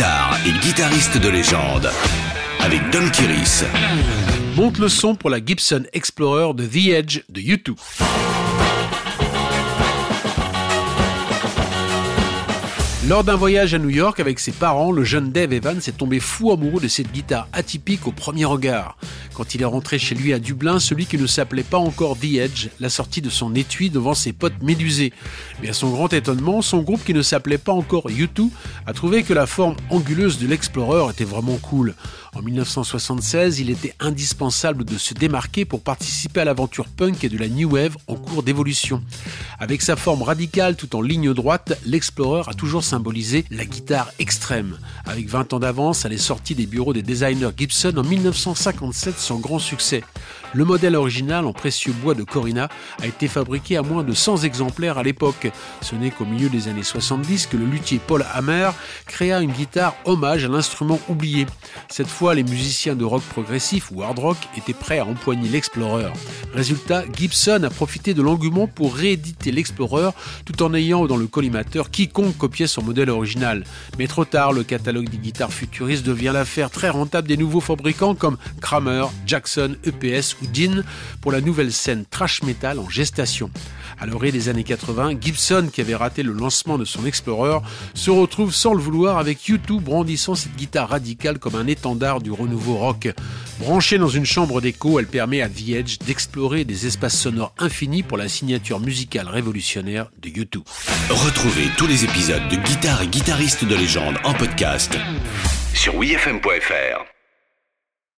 [0.00, 1.90] guitare et guitariste de légende
[2.60, 3.64] avec Don Kiris.
[4.56, 7.74] Monte le son pour la Gibson Explorer de The Edge de U2.
[13.10, 16.18] Lors d'un voyage à New York avec ses parents, le jeune Dave Evans est tombé
[16.18, 18.96] fou amoureux de cette guitare atypique au premier regard.
[19.34, 22.34] Quand il est rentré chez lui à Dublin, celui qui ne s'appelait pas encore The
[22.34, 25.12] Edge l'a sorti de son étui devant ses potes médusés.
[25.62, 28.48] Mais à son grand étonnement, son groupe qui ne s'appelait pas encore U2
[28.86, 31.94] a trouvé que la forme anguleuse de l'Explorer était vraiment cool.
[32.34, 37.38] En 1976, il était indispensable de se démarquer pour participer à l'aventure punk et de
[37.38, 39.02] la new wave en cours d'évolution.
[39.58, 44.78] Avec sa forme radicale tout en ligne droite, l'Explorer a toujours symbolisé la guitare extrême.
[45.06, 49.38] Avec 20 ans d'avance, elle est sortie des bureaux des designers Gibson en 1957 sans
[49.38, 50.02] grand succès.
[50.52, 52.68] Le modèle original en précieux bois de Corina
[53.00, 55.52] a été fabriqué à moins de 100 exemplaires à l'époque.
[55.80, 58.70] Ce n'est qu'au milieu des années 70 que le luthier Paul Hammer
[59.06, 61.46] créa une guitare hommage à l'instrument oublié.
[61.88, 66.10] Cette fois, les musiciens de rock progressif ou hard rock étaient prêts à empoigner l'Explorer.
[66.52, 70.10] Résultat, Gibson a profité de l'engouement pour rééditer l'Explorer
[70.44, 73.64] tout en ayant dans le collimateur quiconque copiait son modèle original.
[73.98, 78.16] Mais trop tard, le catalogue des guitares futuristes devient l'affaire très rentable des nouveaux fabricants
[78.16, 80.82] comme Kramer, Jackson, EPS ou Dean
[81.20, 83.50] pour la nouvelle scène trash metal en gestation.
[84.00, 87.58] À l'orée des années 80, Gibson, qui avait raté le lancement de son Explorer,
[87.94, 92.30] se retrouve sans le vouloir avec U2 brandissant cette guitare radicale comme un étendard du
[92.30, 93.08] renouveau rock.
[93.58, 98.02] Branchée dans une chambre d'écho, elle permet à The Edge d'explorer des espaces sonores infinis
[98.02, 100.62] pour la signature musicale révolutionnaire de U2.
[101.10, 104.96] Retrouvez tous les épisodes de Guitare et guitaristes de légende en podcast
[105.74, 107.09] sur wfm.fr.